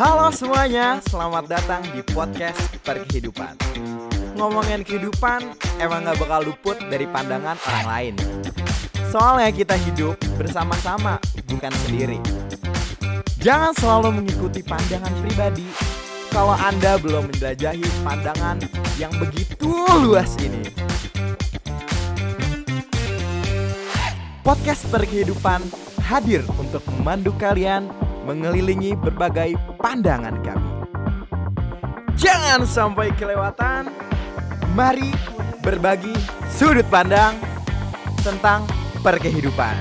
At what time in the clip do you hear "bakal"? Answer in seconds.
6.16-6.40